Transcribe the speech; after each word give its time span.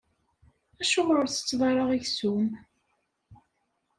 Acuɣer 0.81 1.15
ur 1.21 1.27
tsetteḍ 1.29 1.61
ara 1.69 1.83
aksum? 1.97 2.47